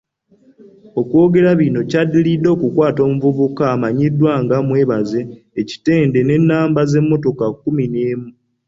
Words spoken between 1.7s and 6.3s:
kyadiridde okukwata omuvubuka amanyiddwa nga Mwebaza e Kitenda